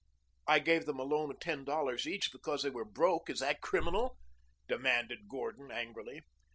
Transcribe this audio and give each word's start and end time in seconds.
"I 0.47 0.57
gave 0.57 0.87
them 0.87 0.97
a 0.97 1.03
loan 1.03 1.29
of 1.29 1.39
ten 1.39 1.63
dollars 1.63 2.07
each 2.07 2.31
because 2.31 2.63
they 2.63 2.71
were 2.71 2.83
broke. 2.83 3.29
Is 3.29 3.39
that 3.41 3.61
criminal?" 3.61 4.17
demanded 4.67 5.29
Gordon 5.29 5.69
angrily. 5.69 6.23